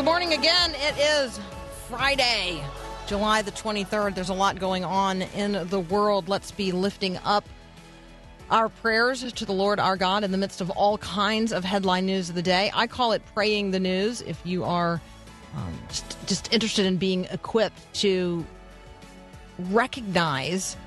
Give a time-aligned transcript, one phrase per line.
[0.00, 0.72] Good morning again.
[0.76, 1.38] It is
[1.90, 2.64] Friday,
[3.06, 4.14] July the 23rd.
[4.14, 6.26] There's a lot going on in the world.
[6.26, 7.46] Let's be lifting up
[8.50, 12.06] our prayers to the Lord our God in the midst of all kinds of headline
[12.06, 12.70] news of the day.
[12.74, 14.22] I call it praying the news.
[14.22, 15.02] If you are
[15.54, 18.42] um, just, just interested in being equipped to
[19.68, 20.78] recognize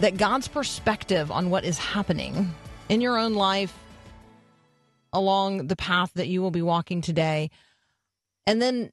[0.00, 2.54] that God's perspective on what is happening
[2.88, 3.78] in your own life
[5.12, 7.50] along the path that you will be walking today
[8.46, 8.90] and then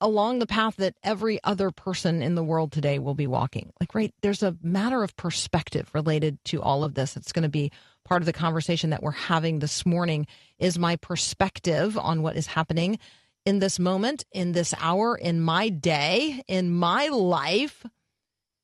[0.00, 3.72] along the path that every other person in the world today will be walking.
[3.80, 7.16] Like, right, there's a matter of perspective related to all of this.
[7.16, 7.70] It's going to be
[8.04, 10.26] part of the conversation that we're having this morning
[10.58, 12.98] is my perspective on what is happening
[13.46, 17.86] in this moment, in this hour, in my day, in my life.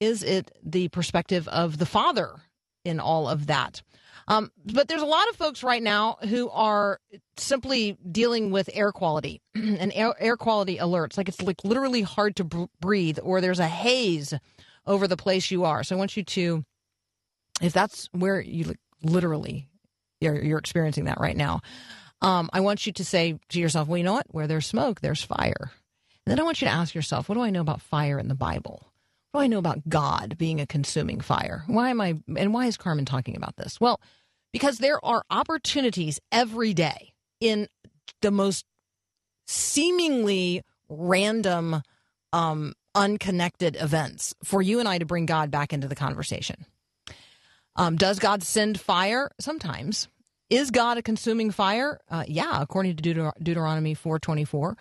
[0.00, 2.34] Is it the perspective of the Father
[2.84, 3.82] in all of that?
[4.28, 7.00] Um, but there's a lot of folks right now who are
[7.38, 11.16] simply dealing with air quality and air, air, quality alerts.
[11.16, 14.34] Like it's like literally hard to b- breathe, or there's a haze
[14.86, 15.82] over the place you are.
[15.82, 16.64] So I want you to,
[17.62, 19.66] if that's where you like, literally
[20.20, 21.62] you're, you're experiencing that right now,
[22.20, 24.26] um, I want you to say to yourself, well, you know what?
[24.28, 25.70] Where there's smoke, there's fire.
[26.26, 28.28] And then I want you to ask yourself, what do I know about fire in
[28.28, 28.87] the Bible?
[29.38, 31.62] Do I know about God being a consuming fire?
[31.68, 33.80] Why am I, and why is Carmen talking about this?
[33.80, 34.00] Well,
[34.52, 37.68] because there are opportunities every day in
[38.20, 38.64] the most
[39.46, 41.82] seemingly random,
[42.32, 46.66] um, unconnected events for you and I to bring God back into the conversation.
[47.76, 49.30] Um, does God send fire?
[49.38, 50.08] Sometimes.
[50.50, 52.00] Is God a consuming fire?
[52.10, 54.76] Uh, yeah, according to Deuter- Deuteronomy 424.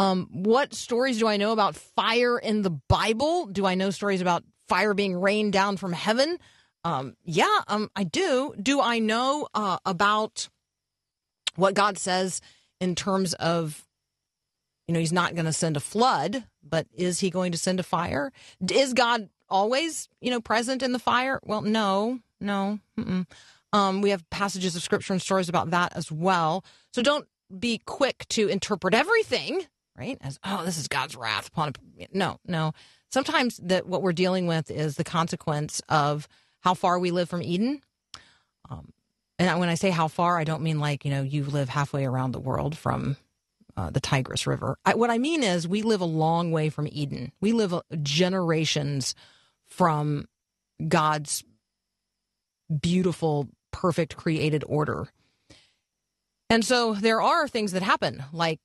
[0.00, 3.44] Um, what stories do I know about fire in the Bible?
[3.44, 6.38] Do I know stories about fire being rained down from heaven?
[6.84, 8.54] Um, yeah, um, I do.
[8.60, 10.48] Do I know uh, about
[11.56, 12.40] what God says
[12.80, 13.86] in terms of,
[14.88, 17.78] you know, He's not going to send a flood, but is He going to send
[17.78, 18.32] a fire?
[18.72, 21.40] Is God always, you know, present in the fire?
[21.44, 22.78] Well, no, no.
[23.74, 26.64] Um, we have passages of Scripture and stories about that as well.
[26.94, 27.28] So don't
[27.58, 29.66] be quick to interpret everything,
[30.00, 30.18] right?
[30.22, 31.72] As oh, this is God's wrath upon.
[31.98, 32.08] A...
[32.12, 32.72] No, no.
[33.10, 36.26] Sometimes that what we're dealing with is the consequence of
[36.60, 37.82] how far we live from Eden.
[38.70, 38.92] Um,
[39.38, 42.06] and when I say how far, I don't mean like, you know, you live halfway
[42.06, 43.16] around the world from
[43.76, 44.78] uh, the Tigris River.
[44.84, 47.32] I, what I mean is we live a long way from Eden.
[47.40, 49.14] We live generations
[49.66, 50.26] from
[50.88, 51.44] God's
[52.80, 55.08] beautiful, perfect created order.
[56.48, 58.60] And so there are things that happen like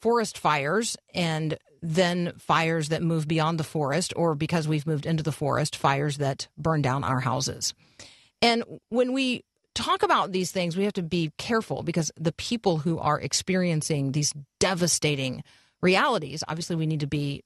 [0.00, 5.22] forest fires and then fires that move beyond the forest, or because we've moved into
[5.22, 7.74] the forest, fires that burn down our houses.
[8.42, 12.78] And when we talk about these things, we have to be careful because the people
[12.78, 15.44] who are experiencing these devastating
[15.80, 17.42] realities, obviously, we need to be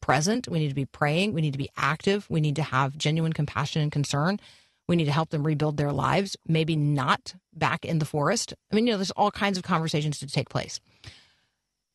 [0.00, 0.48] present.
[0.48, 1.32] We need to be praying.
[1.32, 2.26] We need to be active.
[2.28, 4.40] We need to have genuine compassion and concern.
[4.88, 8.52] We need to help them rebuild their lives, maybe not back in the forest.
[8.70, 10.80] I mean, you know, there's all kinds of conversations to take place.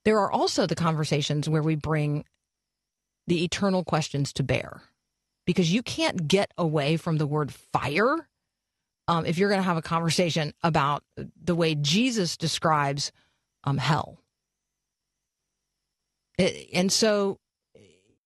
[0.07, 2.23] There are also the conversations where we bring
[3.27, 4.81] the eternal questions to bear
[5.45, 8.29] because you can't get away from the word fire
[9.09, 11.03] um, if you're going to have a conversation about
[11.43, 13.11] the way Jesus describes
[13.65, 14.17] um, hell.
[16.37, 17.37] It, and so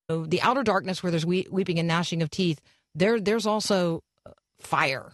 [0.07, 2.61] the outer darkness where there's we- weeping and gnashing of teeth,
[2.93, 5.13] there there's also uh, fire.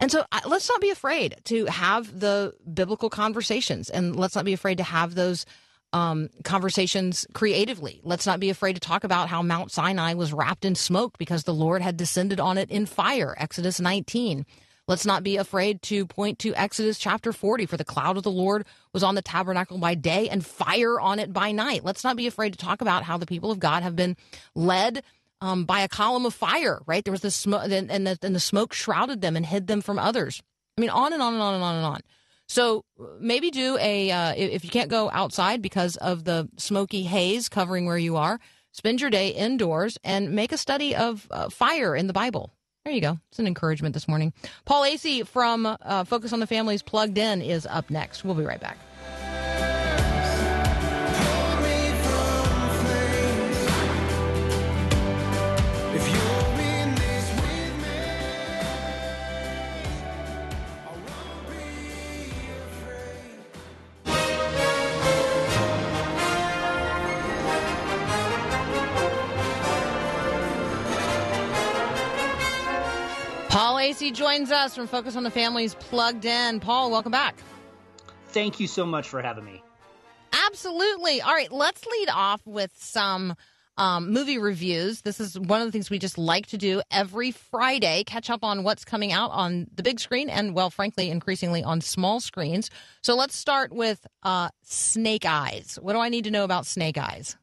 [0.00, 4.54] And so let's not be afraid to have the biblical conversations and let's not be
[4.54, 5.44] afraid to have those
[5.92, 8.00] um, conversations creatively.
[8.04, 11.44] Let's not be afraid to talk about how Mount Sinai was wrapped in smoke because
[11.44, 14.44] the Lord had descended on it in fire, Exodus 19.
[14.88, 18.30] Let's not be afraid to point to Exodus chapter 40, for the cloud of the
[18.30, 21.82] Lord was on the tabernacle by day and fire on it by night.
[21.82, 24.16] Let's not be afraid to talk about how the people of God have been
[24.54, 25.02] led
[25.40, 27.04] um, by a column of fire, right?
[27.04, 29.80] There was the smoke, and, and, the, and the smoke shrouded them and hid them
[29.80, 30.40] from others.
[30.78, 32.00] I mean, on and on and on and on and on.
[32.48, 32.84] So
[33.18, 37.86] maybe do a uh, if you can't go outside because of the smoky haze covering
[37.86, 38.38] where you are.
[38.72, 42.52] spend your day indoors and make a study of uh, fire in the Bible.
[42.84, 43.18] There you go.
[43.30, 44.32] It's an encouragement this morning.
[44.64, 48.24] Paul Asay from uh, Focus on the Family's Plugged In is up next.
[48.24, 48.78] We'll be right back.
[73.98, 76.60] Paul joins us from Focus on the Families Plugged In.
[76.60, 77.36] Paul, welcome back.
[78.28, 79.62] Thank you so much for having me.
[80.46, 81.22] Absolutely.
[81.22, 83.34] All right, let's lead off with some
[83.78, 85.00] um, movie reviews.
[85.00, 88.44] This is one of the things we just like to do every Friday, catch up
[88.44, 92.70] on what's coming out on the big screen and, well, frankly, increasingly on small screens.
[93.02, 95.78] So let's start with uh, Snake Eyes.
[95.80, 97.36] What do I need to know about Snake Eyes?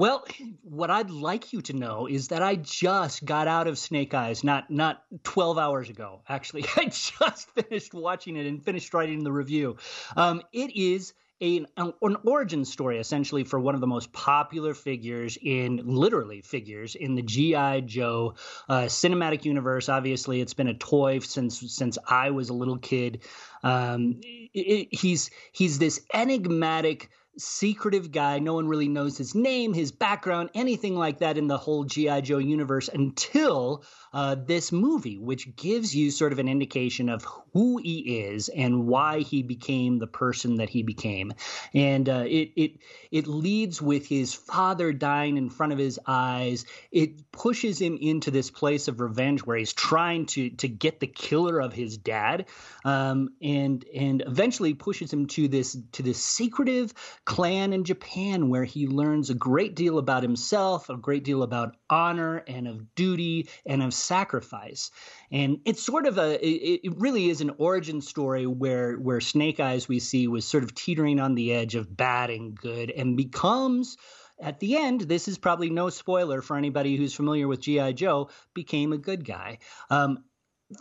[0.00, 0.24] Well,
[0.62, 4.42] what I'd like you to know is that I just got out of Snake Eyes
[4.42, 6.22] not not 12 hours ago.
[6.26, 9.76] Actually, I just finished watching it and finished writing the review.
[10.16, 11.12] Um, it is
[11.42, 16.94] a, an origin story essentially for one of the most popular figures in literally figures
[16.94, 18.36] in the GI Joe
[18.70, 19.90] uh, cinematic universe.
[19.90, 23.20] Obviously, it's been a toy since since I was a little kid.
[23.62, 28.38] Um, it, it, he's he's this enigmatic secretive guy.
[28.38, 32.20] No one really knows his name, his background, anything like that in the whole G.I.
[32.22, 37.78] Joe universe until uh, this movie, which gives you sort of an indication of who
[37.78, 41.32] he is and why he became the person that he became.
[41.74, 42.72] And uh, it it
[43.10, 46.64] it leads with his father dying in front of his eyes.
[46.90, 51.06] It pushes him into this place of revenge where he's trying to to get the
[51.06, 52.46] killer of his dad,
[52.84, 56.92] um, and and eventually pushes him to this to this secretive
[57.24, 61.76] clan in Japan where he learns a great deal about himself, a great deal about
[61.88, 64.90] honor and of duty and of sacrifice.
[65.30, 69.60] And it's sort of a, it, it, really is an origin story where, where Snake
[69.60, 73.16] Eyes we see was sort of teetering on the edge of bad and good and
[73.16, 73.96] becomes
[74.42, 77.92] at the end, this is probably no spoiler for anybody who's familiar with G.I.
[77.92, 79.58] Joe, became a good guy.
[79.90, 80.24] Um,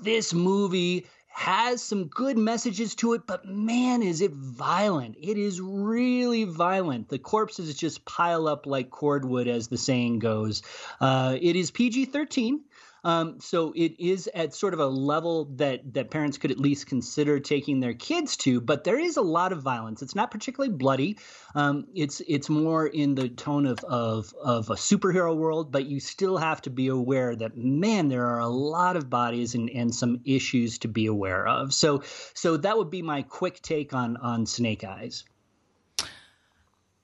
[0.02, 1.08] this movie
[1.40, 5.16] has some good messages to it, but man, is it violent.
[5.22, 7.08] It is really violent.
[7.08, 10.64] The corpses just pile up like cordwood, as the saying goes.
[11.00, 12.60] Uh, it is PG 13.
[13.04, 16.88] Um, so it is at sort of a level that that parents could at least
[16.88, 18.62] consider taking their kids to.
[18.62, 20.02] But there is a lot of violence.
[20.02, 21.18] It's not particularly bloody.
[21.56, 26.00] Um, it's it's more in the tone of, of of a superhero world, but you
[26.00, 29.94] still have to be aware that man, there are a lot of bodies and, and
[29.94, 31.74] some issues to be aware of.
[31.74, 32.04] So
[32.34, 35.24] so that would be my quick take on on Snake Eyes.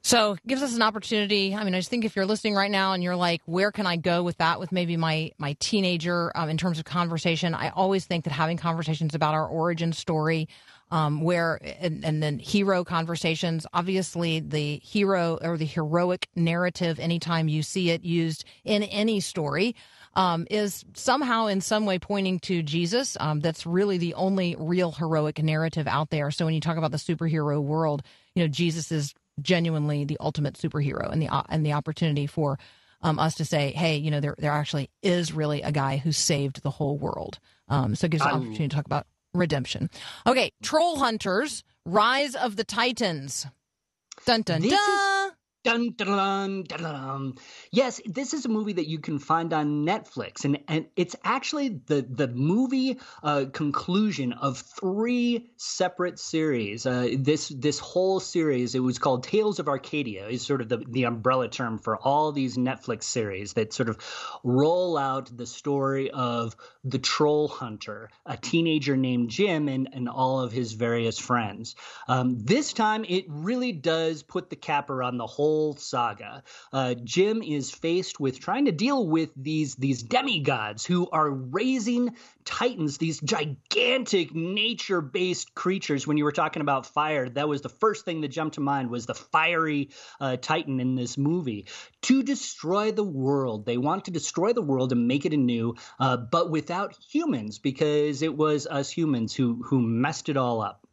[0.05, 1.55] So it gives us an opportunity.
[1.55, 3.87] I mean, I just think if you're listening right now and you're like, where can
[3.87, 7.55] I go with that with maybe my my teenager um, in terms of conversation?
[7.55, 10.47] I always think that having conversations about our origin story,
[10.91, 13.65] um, where and, and then hero conversations.
[13.73, 19.75] Obviously, the hero or the heroic narrative, anytime you see it used in any story.
[20.13, 23.17] Um, is somehow in some way pointing to Jesus.
[23.19, 26.31] Um, that's really the only real heroic narrative out there.
[26.31, 28.01] So when you talk about the superhero world,
[28.33, 32.57] you know, Jesus is genuinely the ultimate superhero and the uh, and the opportunity for
[33.01, 36.11] um, us to say, hey, you know, there there actually is really a guy who
[36.11, 37.39] saved the whole world.
[37.67, 39.89] Um, so it gives us an opportunity to talk about redemption.
[40.25, 43.47] Okay, Trollhunters: Rise of the Titans.
[44.25, 45.14] Dun dun dun.
[45.65, 47.33] Dun, dun, dun, dun,
[47.71, 51.69] Yes, this is a movie that you can find on Netflix, and, and it's actually
[51.87, 56.85] the the movie uh, conclusion of three separate series.
[56.85, 60.83] Uh, this this whole series, it was called Tales of Arcadia, is sort of the,
[60.87, 63.97] the umbrella term for all these Netflix series that sort of
[64.43, 70.41] roll out the story of the troll hunter, a teenager named Jim, and, and all
[70.41, 71.75] of his various friends.
[72.07, 76.43] Um, this time, it really does put the capper on the whole whole saga.
[76.73, 82.15] Uh, Jim is faced with trying to deal with these these demigods who are raising
[82.43, 86.05] titans, these gigantic nature-based creatures.
[86.05, 88.89] When you were talking about fire, that was the first thing that jumped to mind
[88.89, 91.67] was the fiery uh, titan in this movie
[92.01, 93.65] to destroy the world.
[93.65, 98.21] They want to destroy the world and make it anew, uh, but without humans because
[98.21, 100.85] it was us humans who who messed it all up.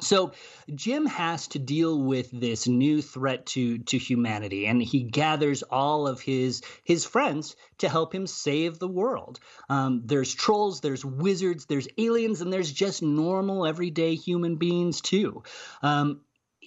[0.00, 0.32] So
[0.74, 6.06] Jim has to deal with this new threat to to humanity, and he gathers all
[6.06, 9.38] of his his friends to help him save the world.
[9.68, 15.42] Um, there's trolls, there's wizards, there's aliens, and there's just normal everyday human beings too.
[15.82, 16.22] Um,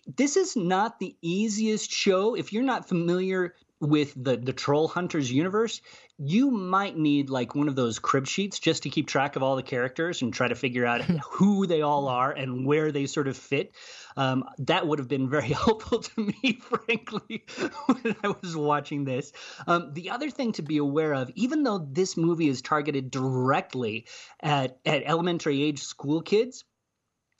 [0.06, 5.82] this is not the easiest show if you're not familiar with the the Trollhunters universe,
[6.18, 9.58] you might need like one of those crib sheets just to keep track of all
[9.58, 13.28] the characters and try to figure out who they all are and where they sort
[13.28, 13.76] of fit.
[14.16, 17.46] Um, that would have been very helpful to me, frankly,
[17.88, 19.34] when I was watching this.
[19.68, 24.08] Um, the other thing to be aware of, even though this movie is targeted directly
[24.40, 26.64] at, at elementary age school kids,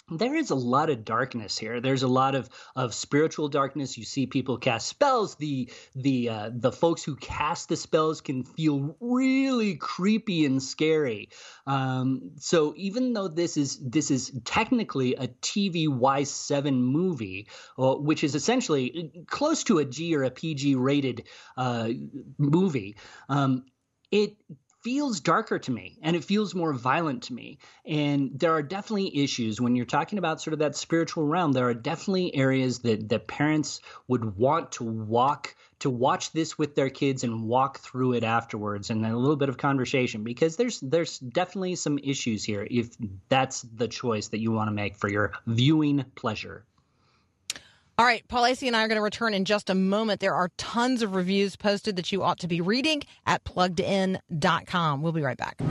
[0.10, 1.82] there is a lot of darkness here.
[1.82, 3.98] There's a lot of, of spiritual darkness.
[3.98, 5.36] You see people cast spells.
[5.36, 11.30] The the uh, the folks who cast the spells can feel really creepy and scary.
[11.66, 17.48] Um, so even though this is this is technically a TV Y7 movie,
[17.80, 21.24] uh, which is essentially close to a G or a PG rated
[21.58, 21.90] uh,
[22.38, 22.98] movie,
[23.28, 23.66] um,
[24.12, 24.36] it
[24.86, 27.58] feels darker to me and it feels more violent to me.
[27.88, 31.54] And there are definitely issues when you're talking about sort of that spiritual realm.
[31.54, 36.76] There are definitely areas that, that parents would want to walk to watch this with
[36.76, 40.80] their kids and walk through it afterwards and a little bit of conversation because there's
[40.80, 42.96] there's definitely some issues here if
[43.28, 46.64] that's the choice that you want to make for your viewing pleasure.
[47.98, 50.20] All right, Paul Asay and I are going to return in just a moment.
[50.20, 55.02] There are tons of reviews posted that you ought to be reading at pluggedin.com.
[55.02, 55.62] We'll be right back.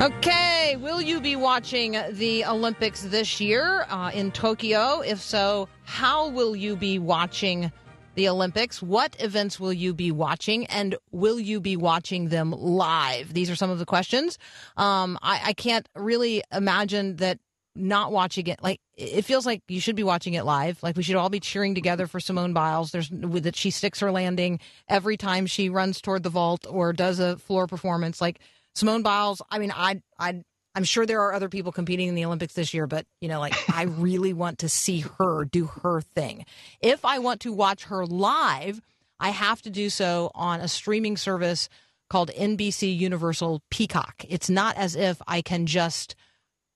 [0.00, 5.00] Okay, will you be watching the Olympics this year uh, in Tokyo?
[5.00, 7.72] If so, how will you be watching
[8.16, 8.82] the Olympics.
[8.82, 13.32] What events will you be watching, and will you be watching them live?
[13.32, 14.38] These are some of the questions.
[14.76, 17.38] Um, I, I can't really imagine that
[17.78, 21.02] not watching it like it feels like you should be watching it live like we
[21.02, 24.58] should all be cheering together for simone biles there's that she sticks her landing
[24.88, 28.40] every time she runs toward the vault or does a floor performance like
[28.74, 30.42] simone biles i mean i i
[30.76, 33.40] I'm sure there are other people competing in the Olympics this year, but you know,
[33.40, 36.44] like I really want to see her do her thing.
[36.80, 38.82] If I want to watch her live,
[39.18, 41.70] I have to do so on a streaming service
[42.10, 44.24] called NBC Universal Peacock.
[44.28, 46.14] It's not as if I can just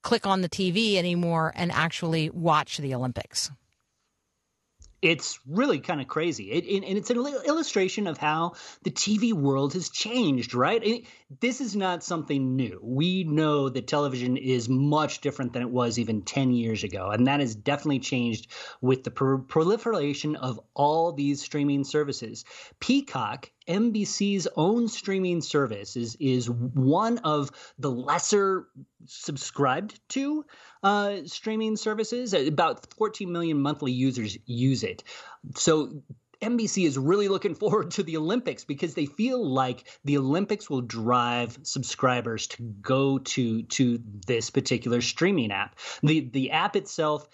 [0.02, 3.50] click on the TV anymore and actually watch the Olympics
[5.02, 6.50] it's really kind of crazy.
[6.50, 8.52] It, it, and it's an illustration of how
[8.83, 10.83] the TV world has changed, right?
[10.83, 11.04] It,
[11.40, 12.78] this is not something new.
[12.83, 17.11] We know that television is much different than it was even 10 years ago.
[17.11, 18.49] And that has definitely changed
[18.80, 22.45] with the pro- proliferation of all these streaming services.
[22.78, 28.67] Peacock NBC's own streaming service is is one of the lesser
[29.07, 30.45] subscribed to
[30.83, 32.35] uh, streaming services.
[32.35, 35.05] About 14 million monthly users use it.
[35.55, 36.03] So
[36.43, 40.81] NBC is really looking forward to the Olympics because they feel like the Olympics will
[40.81, 45.79] drive subscribers to go to to this particular streaming app.
[46.03, 47.29] The the app itself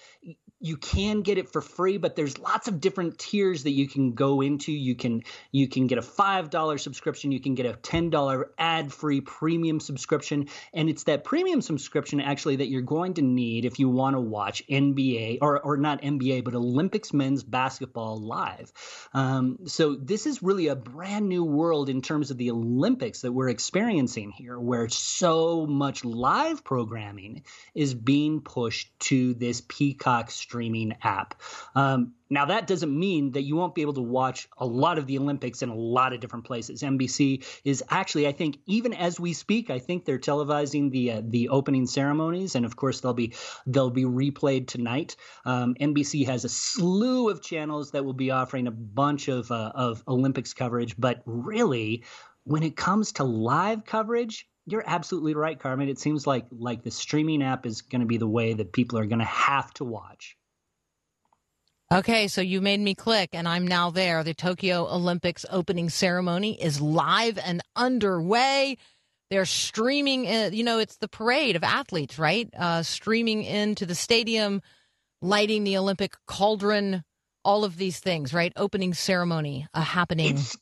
[0.67, 4.13] you can get it for free but there's lots of different tiers that you can
[4.13, 4.73] go into.
[4.73, 9.81] You can you can get a $5 subscription you can get a $10 ad-free premium
[9.81, 14.17] subscription and it's that premium subscription actually that you're going to need if you want
[14.17, 18.73] to watch nba or, or not nba but olympics men's basketball live.
[19.15, 23.33] Um, so this is really a brand new world in terms of the olympics that
[23.33, 27.45] we're experiencing here where so much live programming
[27.75, 31.35] is being pushed to this peacock streaming app.
[31.75, 35.07] Um, now, that doesn't mean that you won't be able to watch a lot of
[35.07, 36.83] the Olympics in a lot of different places.
[36.83, 41.23] NBC is actually, I think, even as we speak, I think they're televising the uh,
[41.25, 43.35] the opening ceremonies, and of course they'll be
[43.67, 45.15] they'll be replayed tonight.
[45.45, 49.73] Um, NBC has a slew of channels that will be offering a bunch of uh,
[49.75, 52.03] of Olympics coverage, but really,
[52.45, 55.89] when it comes to live coverage, you're absolutely right, Carmen.
[55.89, 58.99] It seems like like the streaming app is going to be the way that people
[58.99, 60.37] are going to have to watch.
[61.93, 64.25] Okay, so you made me click, and I'm now there.
[64.25, 68.77] The Tokyo Olympics opening ceremony is live and underway.
[69.31, 72.49] They're streaming, in, you know, it's the parade of athletes, right?
[72.59, 74.63] Uh, streaming into the stadium,
[75.23, 77.05] lighting the Olympic cauldron,
[77.45, 78.53] all of these things, right?
[78.57, 80.35] Opening ceremony uh, happening.
[80.35, 80.57] It's,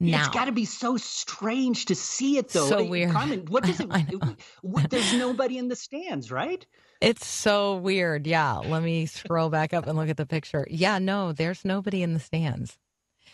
[0.00, 0.20] now.
[0.20, 2.66] It's got to be so strange to see it, though.
[2.66, 3.12] So weird.
[3.50, 3.88] What does it?
[3.92, 6.64] it there's nobody in the stands, right?
[7.00, 8.26] It's so weird.
[8.26, 8.56] Yeah.
[8.56, 10.66] Let me scroll back up and look at the picture.
[10.70, 12.78] Yeah, no, there's nobody in the stands.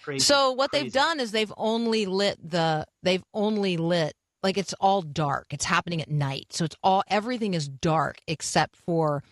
[0.02, 0.84] Crazy, so what crazy.
[0.84, 5.46] they've done is they've only lit the they've only lit like it's all dark.
[5.50, 6.46] It's happening at night.
[6.50, 9.22] So it's all everything is dark except for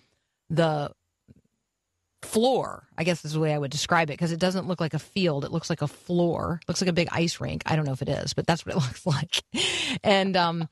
[0.49, 0.93] the
[2.23, 2.87] floor.
[2.97, 4.99] I guess is the way I would describe it because it doesn't look like a
[4.99, 5.45] field.
[5.45, 6.61] It looks like a floor.
[6.63, 7.63] It looks like a big ice rink.
[7.67, 9.43] I don't know if it is, but that's what it looks like.
[10.05, 10.69] And um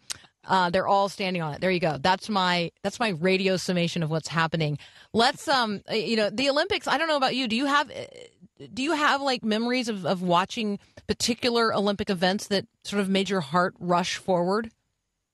[0.49, 1.61] Uh, they're all standing on it.
[1.61, 1.99] There you go.
[2.01, 4.79] That's my that's my radio summation of what's happening.
[5.13, 6.89] Let's um, you know, the Olympics.
[6.89, 7.47] I don't know about you.
[7.47, 7.93] Do you have
[8.73, 13.31] do you have like memories of, of watching particular Olympic events that sort of made
[13.31, 14.71] your heart rush forward?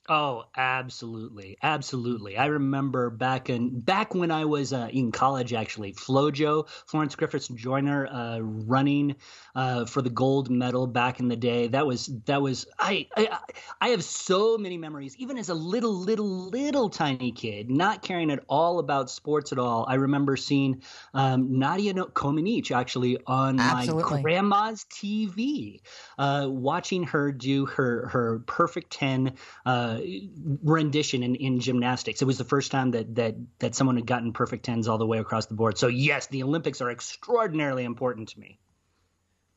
[0.06, 2.36] Oh, absolutely, absolutely.
[2.36, 7.48] I remember back in back when I was uh, in college, actually, FloJo, Florence Griffiths
[7.48, 9.16] Joyner, uh, running
[9.54, 11.68] uh, for the gold medal back in the day.
[11.68, 13.38] That was that was I, I
[13.80, 18.30] I have so many memories, even as a little little little tiny kid, not caring
[18.30, 19.86] at all about sports at all.
[19.88, 20.82] I remember seeing
[21.14, 23.64] um, Nadia Comaneci actually on absolutely.
[23.64, 23.88] my
[24.20, 25.80] grandma's TV,
[26.18, 32.22] uh, watching her do her her perfect ten uh, uh, rendition in, in gymnastics.
[32.22, 35.06] It was the first time that that that someone had gotten perfect tens all the
[35.06, 35.78] way across the board.
[35.78, 38.58] So yes, the Olympics are extraordinarily important to me.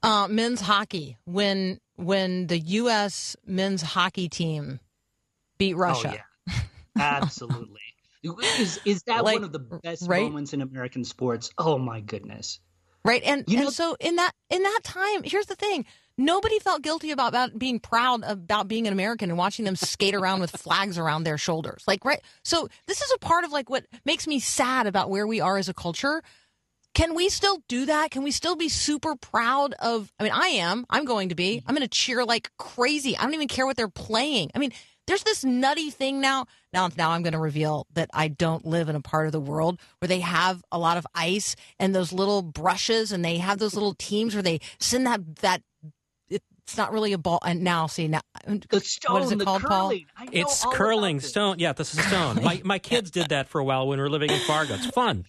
[0.03, 3.35] Uh, men's hockey when when the U.S.
[3.45, 4.79] men's hockey team
[5.57, 6.23] beat oh, Russia.
[6.49, 6.59] Oh, yeah.
[6.99, 7.81] Absolutely.
[8.23, 10.23] is is that like, one of the best right?
[10.23, 11.51] moments in American sports?
[11.57, 12.59] Oh my goodness.
[13.03, 13.23] Right.
[13.23, 15.85] And you and know, so in that in that time, here's the thing.
[16.17, 20.15] Nobody felt guilty about, about being proud about being an American and watching them skate
[20.15, 21.83] around with flags around their shoulders.
[21.85, 22.21] Like, right.
[22.43, 25.57] So this is a part of like what makes me sad about where we are
[25.57, 26.23] as a culture.
[26.95, 28.09] Can we still do that?
[28.09, 30.11] Can we still be super proud of?
[30.19, 30.87] I mean, I am.
[30.89, 31.61] I'm going to be.
[31.67, 33.15] I'm going to cheer like crazy.
[33.15, 34.49] I don't even care what they're playing.
[34.55, 34.71] I mean,
[35.05, 36.47] there's this nutty thing now.
[36.73, 39.39] Now, now I'm going to reveal that I don't live in a part of the
[39.39, 43.57] world where they have a lot of ice and those little brushes, and they have
[43.59, 45.61] those little teams where they send that that
[46.67, 47.39] it's not really a ball.
[47.45, 50.05] And now, see now, the stone, what is it called, curling.
[50.17, 50.27] Paul?
[50.33, 51.59] It's curling stone.
[51.59, 52.43] Yeah, this is stone.
[52.43, 54.73] my my kids did that for a while when we were living in Fargo.
[54.73, 55.23] It's fun.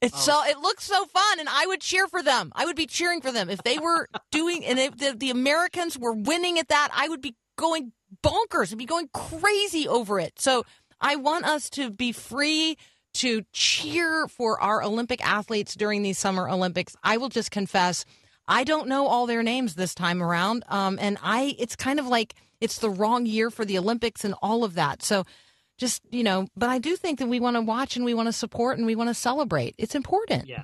[0.00, 0.44] It's oh.
[0.44, 2.52] so it looks so fun, and I would cheer for them.
[2.54, 5.98] I would be cheering for them if they were doing, and if the, the Americans
[5.98, 7.90] were winning at that, I would be going
[8.22, 8.70] bonkers.
[8.70, 10.38] I'd be going crazy over it.
[10.38, 10.64] So
[11.00, 12.76] I want us to be free
[13.14, 16.94] to cheer for our Olympic athletes during these Summer Olympics.
[17.02, 18.04] I will just confess
[18.48, 20.64] I don't know all their names this time around.
[20.68, 24.34] Um, and I, it's kind of like it's the wrong year for the Olympics and
[24.42, 25.02] all of that.
[25.02, 25.24] So
[25.78, 28.26] just, you know, but I do think that we want to watch and we want
[28.28, 29.74] to support and we want to celebrate.
[29.78, 30.46] It's important.
[30.46, 30.62] Yeah.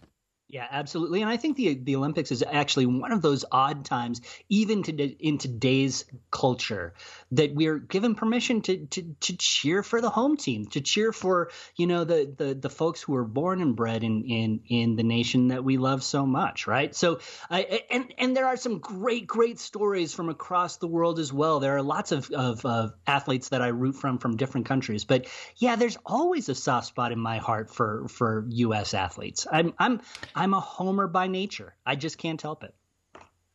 [0.49, 1.23] Yeah, absolutely.
[1.23, 4.93] And I think the the Olympics is actually one of those odd times, even to,
[4.93, 6.95] in today's culture,
[7.33, 11.51] that we're given permission to, to to cheer for the home team, to cheer for
[11.77, 15.03] you know the the, the folks who are born and bred in, in in the
[15.03, 16.95] nation that we love so much, right?
[16.95, 21.33] So, I, and and there are some great great stories from across the world as
[21.33, 21.61] well.
[21.61, 25.27] There are lots of, of, of athletes that I root from from different countries, but
[25.57, 28.95] yeah, there's always a soft spot in my heart for for U.S.
[28.95, 29.47] athletes.
[29.51, 30.01] I'm I'm
[30.35, 31.75] I'm a homer by nature.
[31.85, 32.75] I just can't help it.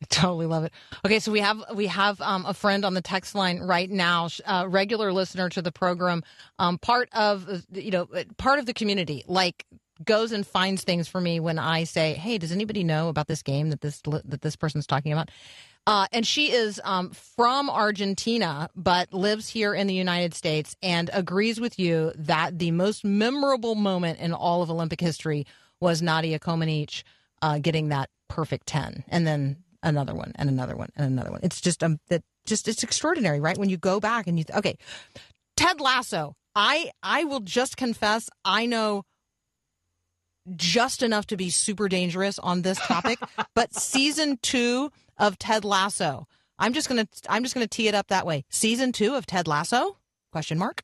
[0.02, 0.74] I totally love it.
[1.06, 4.30] Okay, so we have we have um, a friend on the text line right now,
[4.46, 6.24] a regular listener to the program,
[6.60, 9.66] um, part of you know part of the community, like
[10.04, 13.44] goes and finds things for me when I say, "Hey, does anybody know about this
[13.44, 15.30] game that this that this person's talking about?"
[15.88, 21.10] Uh, and she is um, from Argentina, but lives here in the United States, and
[21.12, 25.46] agrees with you that the most memorable moment in all of Olympic history
[25.80, 27.04] was Nadia Comaneci
[27.42, 31.40] uh, getting that perfect 10 and then another one and another one and another one.
[31.44, 33.58] It's just um that just it's extraordinary, right?
[33.58, 34.78] When you go back and you th- okay,
[35.58, 36.34] Ted Lasso.
[36.56, 39.04] I I will just confess I know
[40.56, 43.20] just enough to be super dangerous on this topic,
[43.56, 46.28] but season 2 of Ted Lasso.
[46.60, 48.44] I'm just going to I'm just going to tee it up that way.
[48.50, 49.98] Season 2 of Ted Lasso?
[50.32, 50.84] Question mark?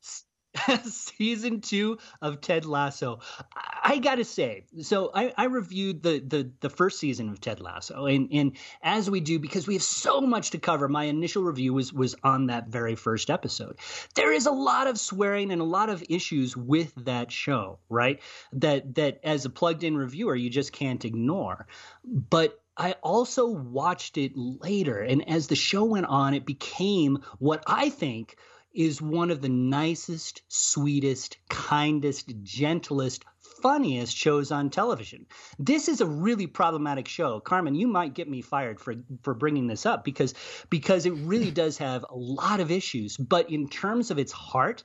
[0.86, 3.20] season two of Ted Lasso.
[3.56, 8.06] I gotta say, so I, I, reviewed the, the the first season of Ted Lasso,
[8.06, 11.74] and and as we do, because we have so much to cover, my initial review
[11.74, 13.78] was was on that very first episode.
[14.15, 18.20] There is a lot of swearing and a lot of issues with that show, right?
[18.54, 21.67] That that as a plugged in reviewer, you just can't ignore.
[22.04, 27.63] But I also watched it later, and as the show went on, it became what
[27.65, 28.38] I think
[28.77, 33.25] is one of the nicest, sweetest, kindest, gentlest,
[33.63, 35.25] funniest shows on television.
[35.57, 37.39] This is a really problematic show.
[37.39, 40.35] Carmen, you might get me fired for for bringing this up because
[40.69, 44.83] because it really does have a lot of issues, but in terms of its heart,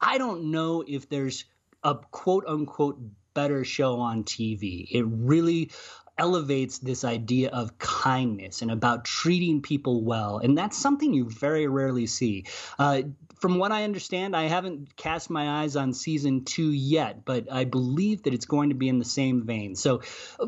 [0.00, 1.44] I don't know if there's
[1.84, 2.98] a quote unquote
[3.34, 4.88] better show on TV.
[4.90, 5.70] It really
[6.18, 10.38] elevates this idea of kindness and about treating people well.
[10.38, 12.44] And that's something you very rarely see.
[12.78, 13.02] Uh,
[13.38, 17.64] from what I understand, I haven't cast my eyes on season two yet, but I
[17.64, 19.74] believe that it's going to be in the same vein.
[19.74, 19.98] So,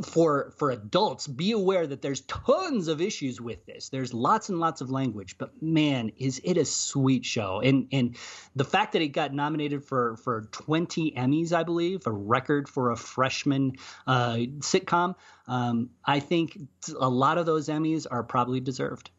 [0.05, 3.91] for for adults, be aware that there's tons of issues with this.
[3.91, 7.61] There's lots and lots of language, but man, is it a sweet show!
[7.61, 8.17] And and
[8.57, 12.91] the fact that it got nominated for for 20 Emmys, I believe, a record for
[12.91, 13.73] a freshman
[14.07, 15.15] uh, sitcom.
[15.49, 16.59] Um, I think
[17.01, 19.11] a lot of those Emmys are probably deserved.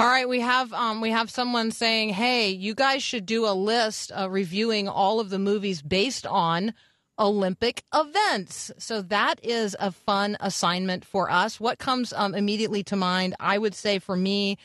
[0.00, 3.52] All right, we have um, we have someone saying, "Hey, you guys should do a
[3.52, 6.72] list uh, reviewing all of the movies based on
[7.18, 11.58] Olympic events." So that is a fun assignment for us.
[11.58, 13.34] What comes um, immediately to mind?
[13.40, 14.58] I would say for me,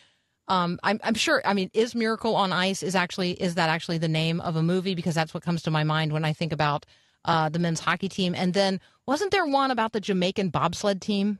[0.48, 1.42] um, I'm, I'm, sure.
[1.44, 4.62] I mean, is Miracle on Ice is actually is that actually the name of a
[4.62, 4.94] movie?
[4.94, 6.86] Because that's what comes to my mind when I think about
[7.26, 8.36] uh, the men's hockey team.
[8.36, 11.40] And then wasn't there one about the Jamaican bobsled team?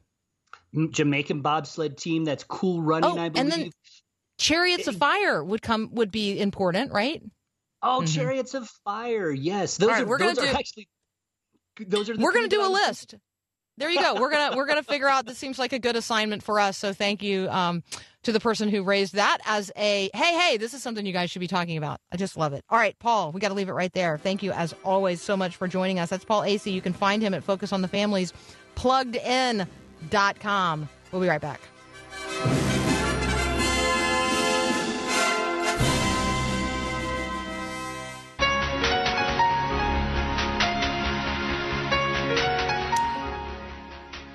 [0.92, 3.10] Jamaican bobsled team that's cool running.
[3.10, 3.38] Oh, I believe.
[3.38, 3.72] And then
[4.38, 7.22] Chariots of Fire would come would be important, right?
[7.82, 8.06] Oh, mm-hmm.
[8.06, 9.30] Chariots of Fire.
[9.30, 10.06] Yes, those are.
[10.06, 10.88] We're those gonna do, actually.
[11.86, 12.16] Those are.
[12.16, 13.16] we're going to do a list.
[13.78, 14.16] There you go.
[14.16, 15.26] We're gonna we're gonna figure out.
[15.26, 16.78] This seems like a good assignment for us.
[16.78, 17.84] So thank you um,
[18.24, 20.58] to the person who raised that as a hey hey.
[20.58, 22.00] This is something you guys should be talking about.
[22.12, 22.64] I just love it.
[22.70, 23.32] All right, Paul.
[23.32, 24.18] We got to leave it right there.
[24.18, 26.10] Thank you as always so much for joining us.
[26.10, 26.74] That's Paul Asay.
[26.74, 28.34] You can find him at Focus on the Families,
[28.76, 30.90] pluggedin.com.
[31.12, 31.62] We'll be right back.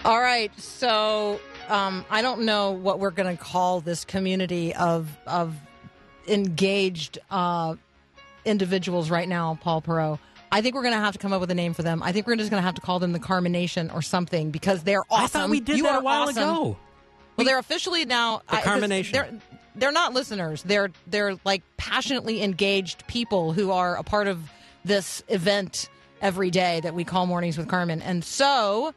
[0.05, 5.09] All right, so um, I don't know what we're going to call this community of
[5.27, 5.55] of
[6.27, 7.77] engaged uh,
[8.45, 10.19] individuals right now, Paul Perot.
[10.51, 12.03] I think we're going to have to come up with a name for them.
[12.03, 14.83] I think we're just going to have to call them the Carmination or something because
[14.83, 15.25] they're awesome.
[15.25, 16.43] I thought we did you that a while awesome.
[16.43, 16.63] ago.
[16.63, 16.77] Well,
[17.37, 19.13] we, they're officially now the Carmination.
[19.13, 19.31] They're
[19.75, 20.63] they're not listeners.
[20.63, 24.51] They're they're like passionately engaged people who are a part of
[24.85, 25.89] this event
[26.21, 28.95] every day that we call Mornings with Carmen, and so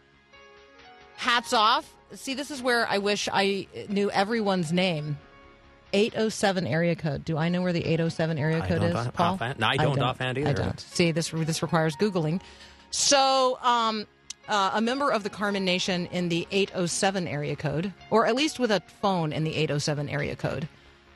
[1.18, 1.94] hats off.
[2.14, 5.18] See, this is where I wish I knew everyone's name.
[5.94, 7.26] 807 area code.
[7.26, 9.34] Do I know where the 807 area code is, off, Paul?
[9.34, 9.60] Offhand.
[9.60, 10.50] No, I don't, I don't offhand either.
[10.50, 10.80] I don't.
[10.80, 12.42] See, this this requires googling.
[12.92, 14.08] So, um,
[14.48, 18.60] uh, a member of the Carmen Nation in the 807 area code, or at least
[18.60, 20.68] with a phone in the 807 area code.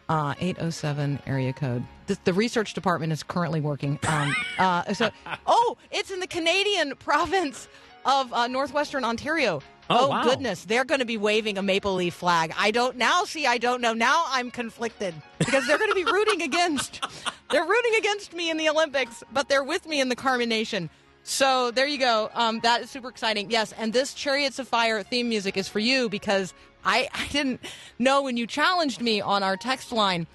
[0.07, 1.83] Uh, 807 area code.
[2.05, 3.97] The, the, research department is currently working.
[4.07, 5.09] Um, uh, so,
[5.47, 7.67] oh, it's in the Canadian province
[8.05, 9.61] of uh, northwestern Ontario.
[9.89, 10.23] Oh, oh wow.
[10.23, 12.53] goodness, they're going to be waving a maple leaf flag.
[12.57, 13.45] I don't now see.
[13.45, 13.93] I don't know.
[13.93, 17.03] Now I'm conflicted because they're going to be rooting against.
[17.51, 20.89] They're rooting against me in the Olympics, but they're with me in the Carmen Nation.
[21.21, 22.31] So there you go.
[22.33, 23.51] Um, that is super exciting.
[23.51, 27.61] Yes, and this Chariots of Fire theme music is for you because I, I didn't
[27.99, 30.25] know when you challenged me on our text line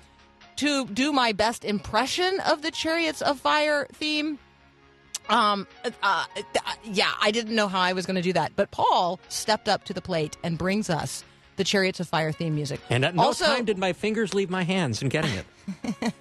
[0.56, 4.38] to do my best impression of the Chariots of Fire theme
[5.28, 6.24] um, uh, uh,
[6.84, 9.84] yeah, I didn't know how I was going to do that, but Paul stepped up
[9.84, 11.24] to the plate and brings us
[11.56, 12.80] the Chariots of Fire theme music.
[12.90, 16.14] And at no also, time did my fingers leave my hands in getting it.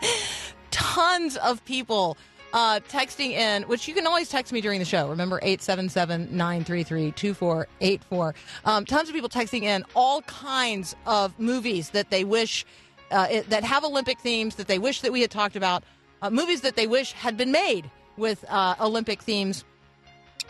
[0.70, 2.16] tons of people
[2.54, 5.08] uh, texting in, which you can always text me during the show.
[5.08, 8.34] Remember, 877 933 2484.
[8.64, 12.64] Um, tons of people texting in all kinds of movies that they wish,
[13.10, 15.84] uh, it, that have Olympic themes that they wish that we had talked about,
[16.22, 19.64] uh, movies that they wish had been made with uh, Olympic themes.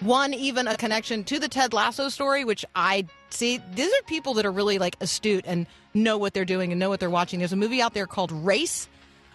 [0.00, 3.60] One, even a connection to the Ted Lasso story, which I see.
[3.74, 6.88] These are people that are really like astute and know what they're doing and know
[6.88, 7.38] what they're watching.
[7.38, 8.88] There's a movie out there called Race.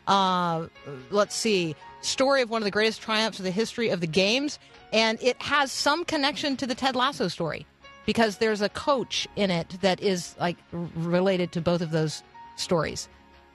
[0.07, 0.67] Uh,
[1.11, 4.59] let's see, story of one of the greatest triumphs of the history of the games,
[4.91, 7.65] and it has some connection to the Ted Lasso story
[8.05, 12.23] because there's a coach in it that is like related to both of those
[12.55, 13.07] stories.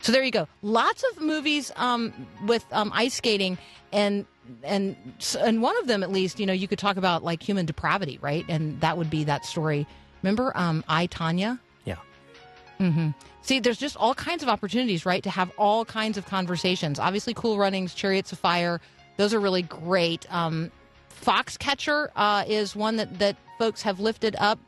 [0.05, 0.47] So there you go.
[0.61, 2.13] Lots of movies um,
[2.45, 3.57] with um, ice skating,
[3.91, 4.27] and
[4.63, 4.97] and
[5.41, 8.19] and one of them at least, you know, you could talk about like human depravity,
[8.21, 8.45] right?
[8.47, 9.87] And that would be that story.
[10.23, 11.59] Remember, um, I Tonya.
[11.87, 11.97] Yeah.
[12.81, 13.13] Mm-hmm.
[13.41, 16.99] See, there's just all kinds of opportunities, right, to have all kinds of conversations.
[16.99, 18.83] Obviously, Cool Runnings, Chariots of Fire,
[19.17, 20.31] those are really great.
[20.31, 20.71] Um,
[21.23, 24.59] Foxcatcher uh, is one that that folks have lifted up.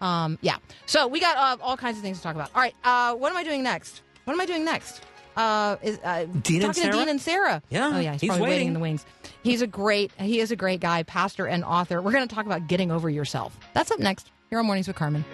[0.00, 0.58] Um, yeah.
[0.84, 2.50] So we got uh, all kinds of things to talk about.
[2.54, 2.74] All right.
[2.84, 4.02] Uh, what am I doing next?
[4.26, 5.02] What am I doing next?
[5.36, 7.62] uh, is uh, Dean talking to Dean Inserra.
[7.68, 8.54] Yeah, oh yeah, he's, he's probably waiting.
[8.54, 9.06] waiting in the wings.
[9.42, 10.10] He's a great.
[10.18, 12.00] He is a great guy, pastor and author.
[12.00, 13.58] We're going to talk about getting over yourself.
[13.74, 15.24] That's up next here on Mornings with Carmen.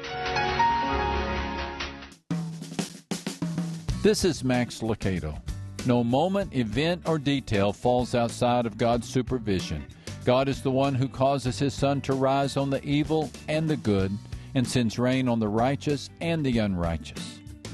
[4.03, 5.41] This is Max Lucado.
[5.87, 9.85] No moment, event, or detail falls outside of God's supervision.
[10.25, 13.77] God is the one who causes his sun to rise on the evil and the
[13.77, 14.17] good
[14.55, 17.32] and sends rain on the righteous and the unrighteous.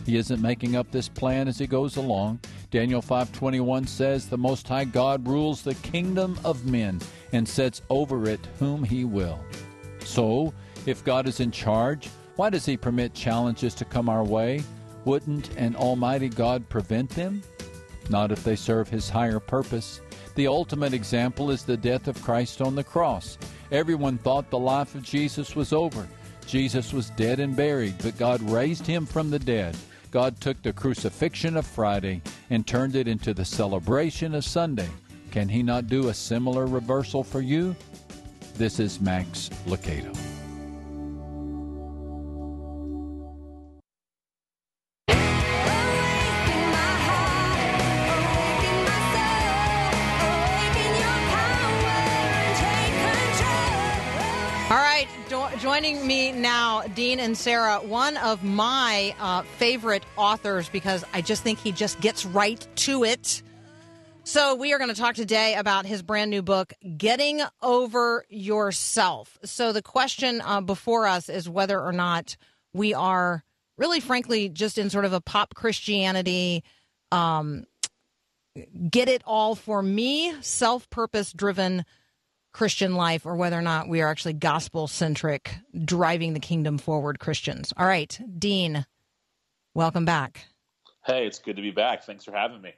[0.08, 2.40] He isn't making up this plan as he goes along.
[2.70, 7.02] Daniel 5:21 says the most high God rules the kingdom of men
[7.34, 9.38] and sets over it whom he will.
[10.02, 10.54] So,
[10.86, 14.62] if God is in charge, why does he permit challenges to come our way?
[15.04, 17.42] Wouldn't an almighty God prevent them?
[18.08, 20.00] Not if they serve his higher purpose.
[20.36, 23.36] The ultimate example is the death of Christ on the cross.
[23.70, 26.08] Everyone thought the life of Jesus was over.
[26.46, 29.76] Jesus was dead and buried, but God raised him from the dead.
[30.10, 34.88] God took the crucifixion of Friday and turned it into the celebration of Sunday.
[35.30, 37.76] Can He not do a similar reversal for you?
[38.54, 39.50] This is Max
[54.98, 55.58] Lucado.
[55.60, 61.60] joining me now, Dean Inserra, one of my uh, favorite authors because I just think
[61.60, 63.42] he just gets right to it.
[64.24, 69.38] So, we are going to talk today about his brand new book, Getting Over Yourself.
[69.44, 72.36] So, the question uh, before us is whether or not
[72.72, 73.44] we are
[73.76, 76.64] really, frankly, just in sort of a pop Christianity,
[77.12, 77.64] um,
[78.90, 81.84] get it all for me, self purpose driven
[82.58, 87.20] Christian life or whether or not we are actually gospel centric, driving the kingdom forward
[87.20, 87.72] Christians.
[87.76, 88.84] All right, Dean,
[89.74, 90.46] welcome back.
[91.06, 92.02] Hey, it's good to be back.
[92.02, 92.72] Thanks for having me.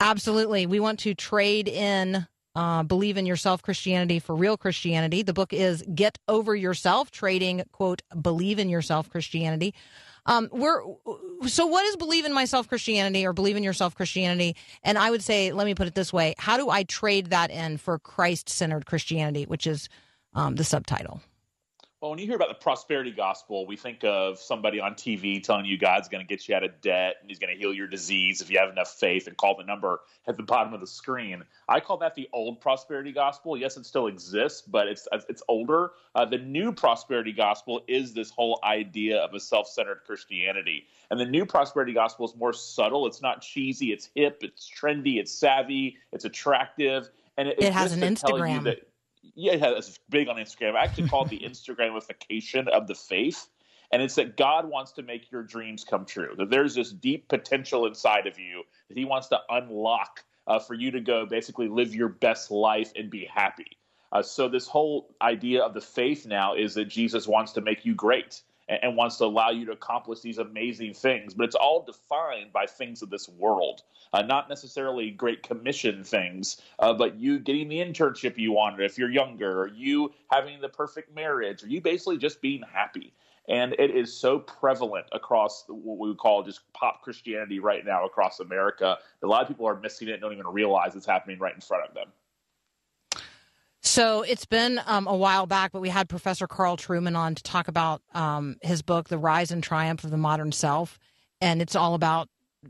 [0.00, 0.66] Absolutely.
[0.66, 5.22] We want to trade in uh, Believe in Yourself Christianity for Real Christianity.
[5.22, 9.72] The book is Get Over Yourself, trading, quote, Believe in Yourself Christianity
[10.26, 10.82] um, we're
[11.46, 14.56] so what is believe in myself Christianity or believe in yourself Christianity?
[14.82, 17.50] And I would say, let me put it this way: How do I trade that
[17.50, 19.88] in for Christ centered Christianity, which is
[20.34, 21.20] um, the subtitle?
[22.02, 25.66] Well, when you hear about the prosperity gospel, we think of somebody on TV telling
[25.66, 27.86] you God's going to get you out of debt and he's going to heal your
[27.86, 30.86] disease if you have enough faith and call the number at the bottom of the
[30.88, 31.44] screen.
[31.68, 33.56] I call that the old prosperity gospel.
[33.56, 35.92] Yes, it still exists, but it's it's older.
[36.16, 40.86] Uh, the new prosperity gospel is this whole idea of a self-centered Christianity.
[41.12, 43.06] And the new prosperity gospel is more subtle.
[43.06, 47.92] It's not cheesy, it's hip, it's trendy, it's savvy, it's attractive, and it, it has
[47.92, 48.74] an Instagram
[49.34, 50.74] yeah, it's big on Instagram.
[50.74, 53.46] I actually call it the Instagramification of the faith.
[53.90, 56.34] And it's that God wants to make your dreams come true.
[56.36, 60.74] That there's this deep potential inside of you that He wants to unlock uh, for
[60.74, 63.76] you to go basically live your best life and be happy.
[64.10, 67.84] Uh, so, this whole idea of the faith now is that Jesus wants to make
[67.84, 71.34] you great and, and wants to allow you to accomplish these amazing things.
[71.34, 76.60] But it's all defined by things of this world, uh, not necessarily great commission things,
[76.78, 80.68] uh, but you getting the internship you wanted if you're younger, or you having the
[80.68, 83.12] perfect marriage, or you basically just being happy.
[83.48, 88.04] And it is so prevalent across what we would call just pop Christianity right now
[88.06, 88.98] across America.
[89.22, 91.60] A lot of people are missing it and don't even realize it's happening right in
[91.60, 92.12] front of them.
[93.82, 97.42] So it's been um, a while back, but we had Professor Carl Trueman on to
[97.42, 101.00] talk about um, his book, The Rise and Triumph of the Modern Self.
[101.40, 102.28] And it's all about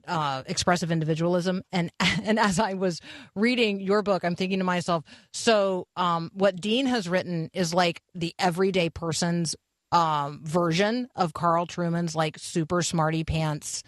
[0.09, 1.63] uh, expressive individualism.
[1.71, 3.01] And, and as I was
[3.35, 8.01] reading your book, I'm thinking to myself, so um, what Dean has written is like
[8.15, 9.55] the everyday person's
[9.93, 13.83] um, version of Carl Trueman's like super smarty pants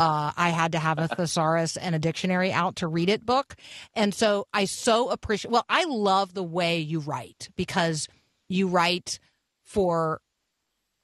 [0.00, 3.56] uh, I had to have a thesaurus and a dictionary out to read it book.
[3.94, 8.08] And so I so appreciate, well, I love the way you write because
[8.48, 9.18] you write
[9.64, 10.20] for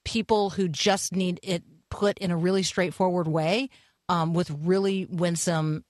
[0.04, 3.68] people who just need it put in a really straightforward way
[4.08, 5.84] um, with really winsome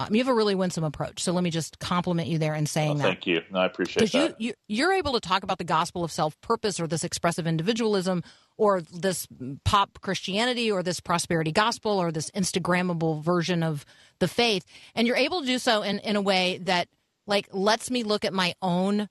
[0.00, 1.22] um, you have a really winsome approach.
[1.22, 3.04] So let me just compliment you there in saying that.
[3.04, 3.42] Thank you.
[3.50, 4.40] No, I appreciate that.
[4.40, 7.46] You, you, are able to talk about the gospel of self purpose or this expressive
[7.46, 8.22] individualism
[8.56, 9.26] or this
[9.64, 13.84] pop Christianity or this prosperity gospel or this Instagrammable version of
[14.20, 14.64] the faith.
[14.94, 16.88] And you're able to do so in, in a way that
[17.26, 19.06] like lets me look at my own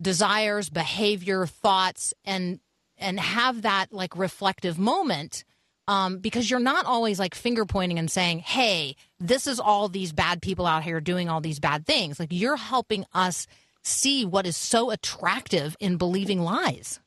[0.00, 2.60] desires, behavior, thoughts, and
[2.96, 5.44] and have that like reflective moment
[5.90, 10.12] um, because you're not always like finger pointing and saying, hey, this is all these
[10.12, 12.20] bad people out here doing all these bad things.
[12.20, 13.48] Like you're helping us
[13.82, 17.00] see what is so attractive in believing lies.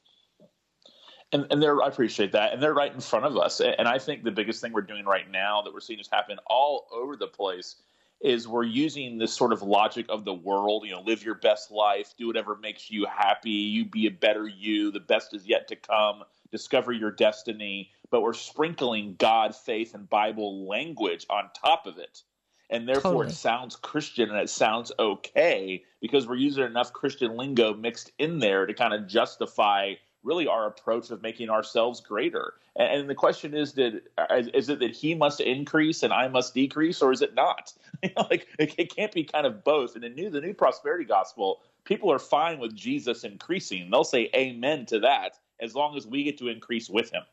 [1.31, 2.51] And, and they're, I appreciate that.
[2.51, 3.61] And they're right in front of us.
[3.61, 6.37] And I think the biggest thing we're doing right now that we're seeing just happen
[6.45, 7.77] all over the place
[8.19, 11.71] is we're using this sort of logic of the world, you know, live your best
[11.71, 15.69] life, do whatever makes you happy, you be a better you, the best is yet
[15.69, 21.87] to come, discover your destiny but we're sprinkling God, faith, and Bible language on top
[21.87, 22.21] of it.
[22.69, 23.29] and therefore Totally.
[23.29, 28.37] it sounds Christian and it sounds okay because we're using enough Christian lingo mixed in
[28.37, 32.53] there to kind of justify really our approach of making ourselves greater.
[32.75, 36.27] And, and the question is, did is, is it that he must increase and I
[36.27, 37.73] must decrease, or is it not?
[38.03, 39.95] You know, like it, it can't be kind of both.
[39.95, 43.89] And the new the new prosperity gospel, people are fine with Jesus increasing.
[43.89, 47.23] They'll say amen to that as long as we get to increase with him.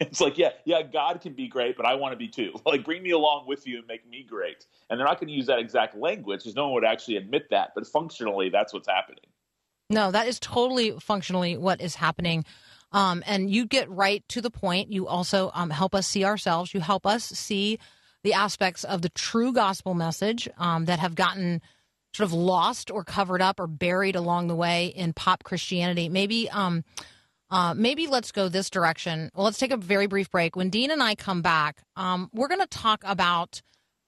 [0.10, 2.54] It's like, yeah, yeah, God can be great, but I want to be too.
[2.64, 4.64] Like, bring me along with you and make me great.
[4.88, 7.50] And they're not going to use that exact language because no one would actually admit
[7.50, 7.72] that.
[7.74, 9.24] But functionally, that's what's happening.
[9.90, 12.44] No, that is totally functionally what is happening.
[12.92, 14.90] Um, and you get right to the point.
[14.90, 16.72] You also um, help us see ourselves.
[16.72, 17.78] You help us see
[18.22, 21.60] the aspects of the true gospel message um, that have gotten
[22.14, 26.08] sort of lost or covered up or buried along the way in pop Christianity.
[26.08, 26.84] Maybe, um,
[27.50, 29.30] uh, maybe let's go this direction.
[29.34, 30.56] Well, let's take a very brief break.
[30.56, 33.62] When Dean and I come back, um, we're going to talk about.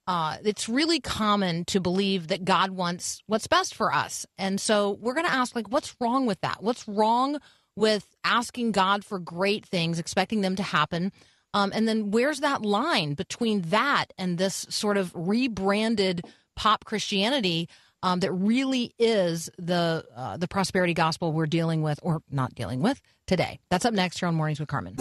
[0.05, 4.99] Uh, it's really common to believe that God wants what's best for us, and so
[5.01, 6.61] we're going to ask, like, what's wrong with that?
[6.61, 7.39] What's wrong
[7.77, 11.13] with asking God for great things, expecting them to happen?
[11.55, 16.23] Um, and then where's that line between that and this sort of rebranded
[16.57, 17.69] pop Christianity
[18.03, 22.83] um, that really is the uh, the prosperity gospel we're dealing with or not dealing
[22.83, 23.61] with today?
[23.71, 24.97] That's up next here on Mornings with Carmen.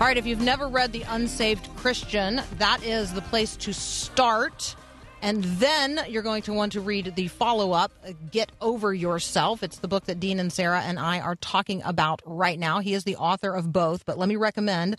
[0.00, 4.76] All right, if you've never read The Unsaved Christian, that is the place to start.
[5.22, 7.90] And then you're going to want to read the follow up,
[8.30, 9.64] Get Over Yourself.
[9.64, 12.78] It's the book that Dean Inserra and I are talking about right now.
[12.78, 14.96] He is the author of both, but let me recommend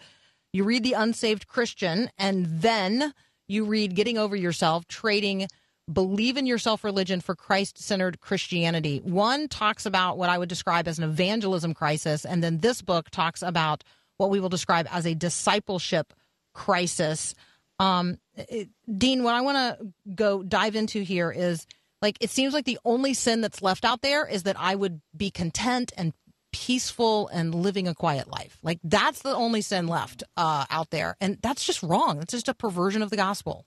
[0.54, 3.14] you read The Unsaved Christian and then
[3.48, 5.48] you read Getting Over Yourself, Trading
[5.92, 9.02] Believe in Yourself Religion for Christ Centered Christianity.
[9.04, 13.10] One talks about what I would describe as an evangelism crisis, and then this book
[13.10, 13.84] talks about
[14.18, 16.14] what we will describe as a discipleship
[16.54, 17.34] crisis.
[17.80, 21.66] Um, it- Dean, what I want to go dive into here is
[22.02, 25.02] like it seems like the only sin that's left out there is that I would
[25.16, 26.14] be content and
[26.52, 28.58] peaceful and living a quiet life.
[28.64, 32.20] Like that's the only sin left uh, out there, and that's just wrong.
[32.20, 33.66] That's just a perversion of the gospel.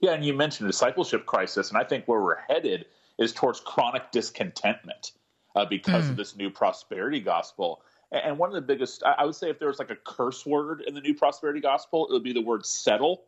[0.00, 2.86] Yeah, and you mentioned discipleship crisis, and I think where we're headed
[3.18, 5.12] is towards chronic discontentment
[5.56, 7.82] uh, because of this new prosperity gospel.
[8.12, 10.46] And, one of the biggest, I I would say, if there was like a curse
[10.46, 13.24] word in the new prosperity gospel, it would be the word settle.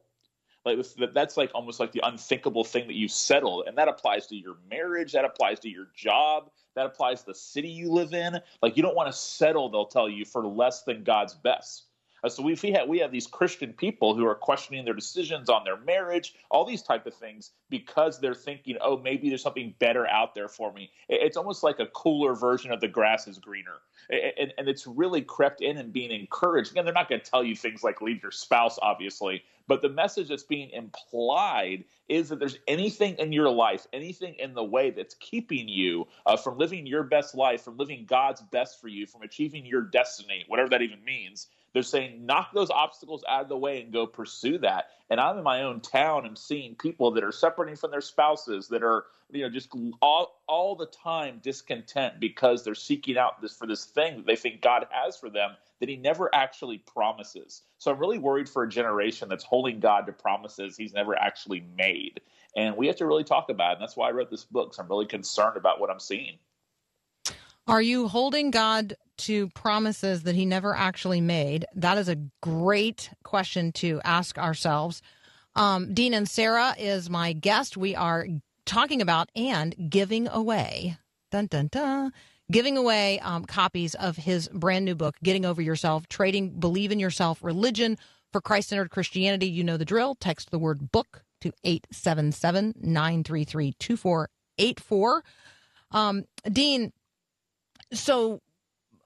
[0.64, 0.79] Like
[1.14, 4.57] that's like almost like the unthinkable thing that you settle, and that applies to your
[4.70, 8.40] marriage, that applies to your job, that applies to the city you live in.
[8.62, 11.85] Like you don't want to settle, they'll tell you, for less than God's best.
[12.23, 15.49] Uh, so we, we have we have these Christian people who are questioning their decisions
[15.49, 19.75] on their marriage, all these type of things, because they're thinking, oh, maybe there's something
[19.79, 20.91] better out there for me.
[21.09, 23.79] It- It's almost like a cooler version of the grass is greener,
[24.11, 26.73] and, and it's really crept in and being encouraged.
[26.73, 29.89] Again, they're not going to tell you things like leave your spouse, obviously, but the
[29.89, 34.91] message that's being implied is that there's anything in your life, anything in the way
[34.91, 39.07] that's keeping you uh, from living your best life, from living God's best for you,
[39.07, 41.47] from achieving your destiny, whatever that even means.
[41.73, 44.91] They're saying knock those obstacles out of the way and go pursue that.
[45.09, 48.69] And I'm in my own town and seeing people that are separating from their spouses
[48.69, 49.71] that are you know just
[50.03, 54.37] all all the time discontent because they're seeking out this for this thing that they
[54.37, 57.63] think God has for them that he never actually promises.
[57.79, 61.65] So I'm really worried for a generation that's holding God to promises he's never actually
[61.77, 62.21] made.
[62.57, 63.73] And we have to really talk about it.
[63.75, 64.75] And that's why I wrote this book.
[64.75, 66.39] So I'm really concerned about what I'm seeing.
[67.67, 71.67] Are you holding God to promises that he never actually made?
[71.75, 75.03] That is a great question to ask ourselves.
[75.55, 77.77] Um, Dean Inserra is my guest.
[77.77, 78.27] We are
[78.67, 80.97] talking about and giving away,
[81.31, 82.13] dun dun dun,
[82.51, 87.01] giving away um, copies of his brand new book, Getting Over Yourself, Trading Believe in
[87.01, 87.99] Yourself Religion
[88.33, 89.47] for Christ centered Christianity.
[89.47, 90.15] You know the drill.
[90.15, 95.25] Text the word book to 877 933 2484.
[95.93, 96.93] Um, Dean,
[97.93, 98.41] so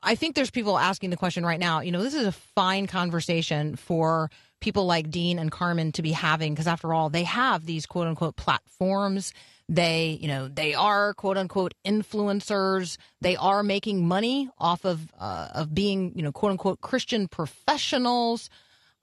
[0.05, 1.81] I think there's people asking the question right now.
[1.81, 6.13] You know, this is a fine conversation for people like Dean and Carmen to be
[6.13, 9.33] having because, after all, they have these quote unquote platforms.
[9.69, 12.99] They, you know, they are quote unquote influencers.
[13.21, 18.51] They are making money off of uh, of being, you know, quote unquote Christian professionals.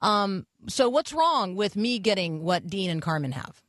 [0.02, 3.62] Um, so, what's wrong with me getting what Dean and Carmen have?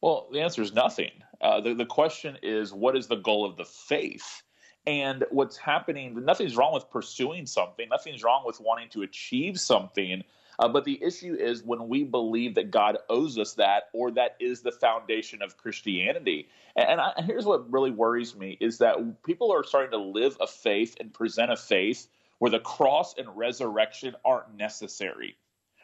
[0.00, 1.10] Well, the answer is nothing.
[1.40, 4.42] Uh, the, the question is, what is the goal of the faith?
[4.88, 10.24] And what's happening, nothing's wrong with pursuing something, nothing's wrong with wanting to achieve something.
[10.58, 14.36] Uh, but the issue is when we believe that God owes us that, or that
[14.40, 16.48] is the foundation of Christianity.
[16.74, 20.38] And, and, I, here's what really worries me is that people are starting to live
[20.40, 22.06] a faith and present a faith
[22.38, 25.36] where the cross and resurrection aren't necessary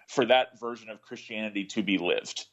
[0.08, 2.46] for that version of Christianity to be lived.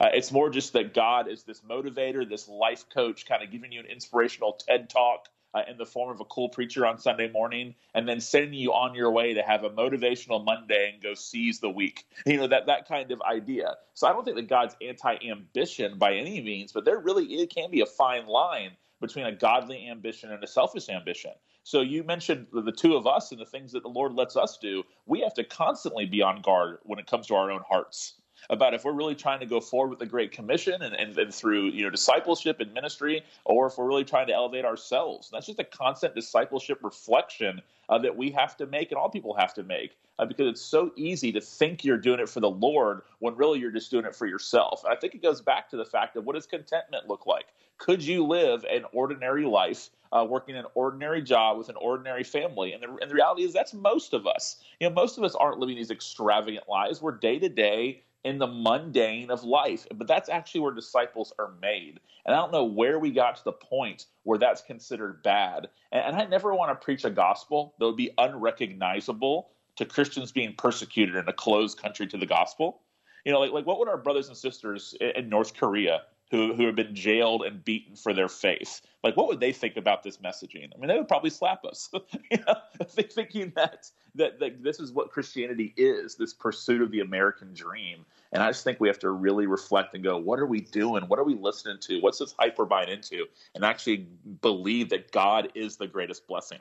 [0.00, 3.70] Uh, it's more just that God is this motivator, this life coach, kind of giving
[3.70, 7.30] you an inspirational TED talk uh, in the form of a cool preacher on Sunday
[7.30, 11.14] morning, and then sending you on your way to have a motivational Monday and go
[11.14, 12.06] seize the week.
[12.26, 13.74] You know that that kind of idea.
[13.94, 17.70] So I don't think that God's anti-ambition by any means, but there really it can
[17.70, 18.70] be a fine line
[19.00, 21.32] between a godly ambition and a selfish ambition.
[21.62, 24.58] So you mentioned the two of us and the things that the Lord lets us
[24.60, 24.82] do.
[25.06, 28.74] We have to constantly be on guard when it comes to our own hearts about
[28.74, 31.66] if we're really trying to go forward with the Great Commission and, and, and through
[31.70, 35.28] you know discipleship and ministry, or if we're really trying to elevate ourselves.
[35.30, 37.60] And that's just a constant discipleship reflection
[37.90, 40.60] uh, that we have to make and all people have to make uh, because it's
[40.60, 44.04] so easy to think you're doing it for the Lord when really you're just doing
[44.04, 44.84] it for yourself.
[44.84, 47.46] And I think it goes back to the fact of what does contentment look like?
[47.78, 49.90] Could you live an ordinary life?
[50.12, 52.72] Uh, working an ordinary job with an ordinary family.
[52.72, 54.56] And the, and the reality is that's most of us.
[54.80, 57.00] You know, most of us aren't living these extravagant lives.
[57.00, 59.86] We're day to day in the mundane of life.
[59.94, 62.00] But that's actually where disciples are made.
[62.26, 65.68] And I don't know where we got to the point where that's considered bad.
[65.92, 70.32] And, and I never want to preach a gospel that would be unrecognizable to Christians
[70.32, 72.82] being persecuted in a closed country to the gospel.
[73.24, 76.66] You know, like, like what would our brothers and sisters in North Korea who who
[76.66, 78.80] have been jailed and beaten for their faith.
[79.02, 80.68] Like, what would they think about this messaging?
[80.74, 81.88] I mean, they would probably slap us,
[82.30, 82.54] you know,
[82.86, 88.04] thinking that, that that this is what Christianity is, this pursuit of the American dream.
[88.32, 91.04] And I just think we have to really reflect and go, what are we doing?
[91.04, 92.00] What are we listening to?
[92.00, 93.26] What's this hype we're buying into?
[93.54, 94.06] And actually
[94.40, 96.60] believe that God is the greatest blessing.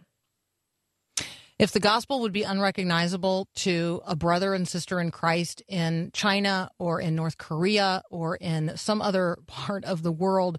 [1.59, 6.71] If the gospel would be unrecognizable to a brother and sister in Christ in China
[6.79, 10.57] or in North Korea or in some other part of the world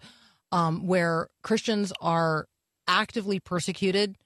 [0.53, 2.47] um, where Christians are
[2.87, 4.17] actively persecuted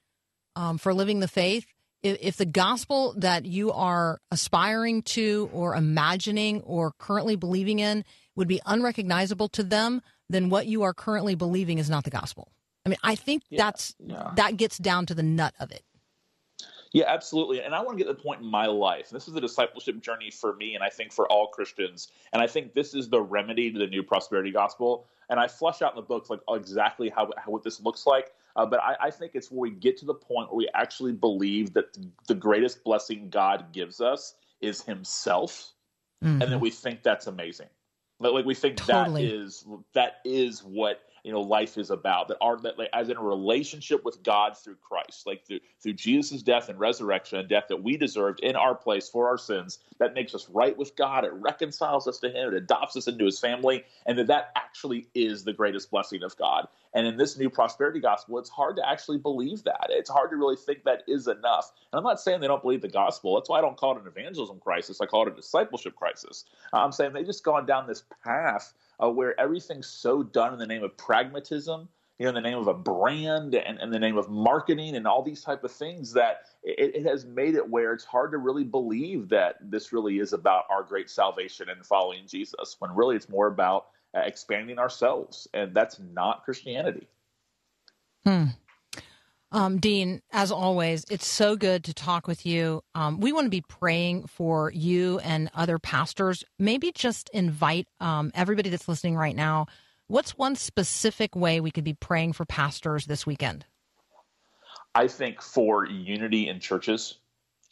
[0.56, 1.64] um, for living the faith,
[2.02, 8.04] if, if the gospel that you are aspiring to or imagining or currently believing in
[8.34, 12.50] would be unrecognizable to them, then what you are currently believing is not the gospel.
[12.84, 14.32] I mean, I think yeah, that's yeah.
[14.36, 15.82] that gets down to the nut of it.
[16.94, 17.60] Yeah, absolutely.
[17.60, 19.10] And I want to get to the point in my life.
[19.10, 22.12] This is a discipleship journey for me, and I think for all Christians.
[22.32, 25.08] And I think this is the remedy to the new prosperity gospel.
[25.28, 28.32] And I flush out in the book like exactly how, how what this looks like.
[28.54, 31.10] Uh, but I, I, think it's where we get to the point where we actually
[31.10, 35.72] believe that the greatest blessing God gives us is Himself,
[36.22, 36.40] mm-hmm.
[36.40, 37.66] and then we think that's amazing.
[38.20, 39.26] Like we think totally.
[39.26, 43.16] that is that is what you know life is about that are that as in
[43.16, 47.64] a relationship with god through christ like through, through jesus' death and resurrection and death
[47.68, 51.24] that we deserved in our place for our sins that makes us right with god
[51.24, 55.06] it reconciles us to him it adopts us into his family and that that actually
[55.14, 56.66] is the greatest blessing of god.
[56.94, 59.86] And in this new prosperity gospel it's hard to actually believe that.
[59.90, 61.72] It's hard to really think that is enough.
[61.92, 63.36] And i'm not saying they don't believe the gospel.
[63.36, 65.00] That's why i don't call it an evangelism crisis.
[65.00, 66.44] I call it a discipleship crisis.
[66.72, 70.66] I'm saying they've just gone down this path uh, where everything's so done in the
[70.66, 71.88] name of pragmatism,
[72.18, 75.06] you know, in the name of a brand and in the name of marketing and
[75.06, 78.38] all these type of things that it, it, has made it where it's hard to
[78.38, 83.16] really believe that this really is about our great salvation and following Jesus, when really
[83.16, 83.86] it's more about
[84.16, 87.08] uh, expanding ourselves, and that's not Christianity.
[88.24, 88.44] Hmm.
[89.54, 92.82] Um, Dean, as always, it's so good to talk with you.
[92.96, 96.42] Um, we want to be praying for you and other pastors.
[96.58, 99.66] Maybe just invite um, everybody that's listening right now.
[100.08, 103.64] What's one specific way we could be praying for pastors this weekend?
[104.92, 107.18] I think for unity in churches,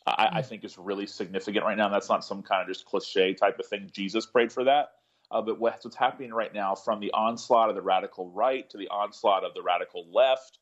[0.07, 0.47] I, I mm.
[0.47, 1.87] think is really significant right now.
[1.87, 3.91] And that's not some kind of just cliche type of thing.
[3.93, 4.93] Jesus prayed for that.
[5.33, 8.79] Uh, but what's, what's happening right now, from the onslaught of the radical right to
[8.79, 10.61] the onslaught of the radical left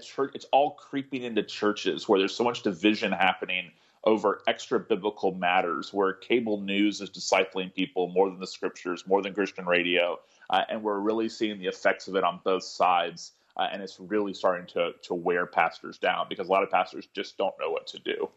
[0.00, 3.70] church, it's all creeping into churches where there's so much division happening
[4.04, 9.20] over extra biblical matters, where cable news is discipling people more than the scriptures, more
[9.20, 10.18] than Christian radio,
[10.48, 13.32] uh, and we're really seeing the effects of it on both sides.
[13.56, 17.08] Uh, and it's really starting to to wear pastors down because a lot of pastors
[17.14, 18.28] just don't know what to do.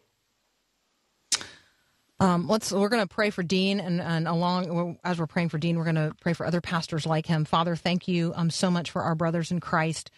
[2.21, 2.71] Um, let's.
[2.71, 5.83] We're going to pray for Dean, and, and along as we're praying for Dean, we're
[5.83, 7.43] going to pray for other pastors like him.
[7.43, 10.09] Father, thank you um, so much for our brothers in Christ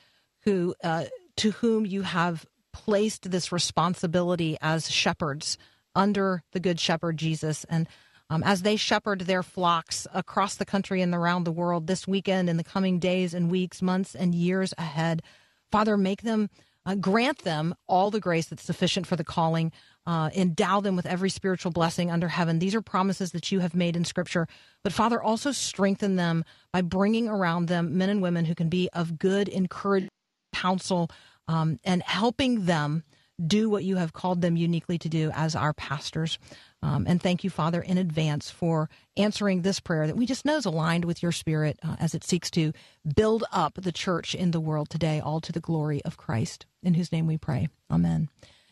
[0.43, 1.05] who uh,
[1.37, 5.57] to whom you have placed this responsibility as shepherds
[5.95, 7.65] under the Good Shepherd Jesus.
[7.65, 7.87] And
[8.29, 12.49] um, as they shepherd their flocks across the country and around the world this weekend,
[12.49, 15.21] in the coming days and weeks, months, and years ahead,
[15.69, 16.49] Father, make them,
[16.85, 19.71] uh, grant them all the grace that's sufficient for the calling.
[20.07, 22.57] Uh, endow them with every spiritual blessing under heaven.
[22.57, 24.47] These are promises that you have made in Scripture.
[24.83, 28.89] But Father, also strengthen them by bringing around them men and women who can be
[28.93, 30.10] of good encouragement
[30.53, 31.09] counsel
[31.47, 33.03] um, and helping them
[33.45, 36.37] do what you have called them uniquely to do as our pastors.
[36.83, 40.57] Um, and thank you, Father, in advance for answering this prayer that we just know
[40.57, 42.73] is aligned with your spirit uh, as it seeks to
[43.15, 46.93] build up the church in the world today, all to the glory of Christ, in
[46.93, 47.67] whose name we pray.
[47.89, 48.29] Amen.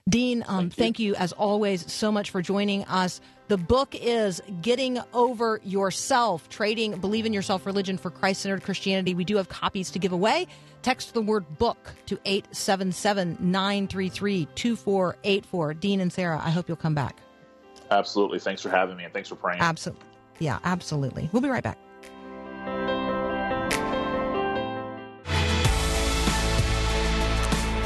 [0.09, 0.83] Dean, um, thank, you.
[0.83, 1.15] thank, you.
[1.15, 3.21] as always so much for joining us.
[3.47, 9.13] The book is Getting Over Yourself Trading Believe in Yourself Religion for Christ Centered Christianity.
[9.13, 10.47] We do have copies to give away.
[10.81, 15.73] Text the word book to 877 933 2484.
[15.73, 17.17] Dean Inserra, I hope you'll come back.
[17.91, 18.39] Absolutely.
[18.39, 19.61] Thanks for having me and thanks for praying.
[19.61, 20.05] Absolutely.
[20.39, 21.29] Yeah, absolutely.
[21.33, 21.77] We'll be right back.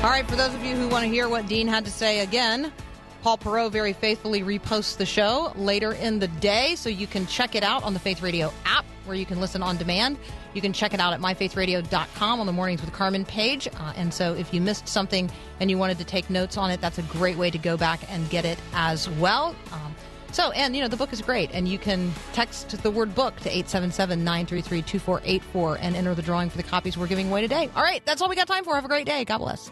[0.03, 2.19] All right, for those of you who want to hear what Dean had to say
[2.19, 2.73] again,
[3.21, 7.55] Paul Perot very faithfully reposts the show later in the day, so you can check
[7.55, 10.17] it out on the Faith Radio app where you can listen on demand.
[10.53, 13.65] You can check it out at myfaithradio.com on the Mornings with Carmen page.
[13.67, 15.31] Uh, and so if you missed something
[15.61, 18.01] and you wanted to take notes on it, that's a great way to go back
[18.11, 19.55] and get it as well.
[19.71, 19.95] Um,
[20.33, 23.37] so, and you know, the book is great, and you can text the word book
[23.37, 27.69] to 877 933 2484 and enter the drawing for the copies we're giving away today.
[27.73, 28.75] All right, that's all we got time for.
[28.75, 29.23] Have a great day.
[29.23, 29.71] God bless.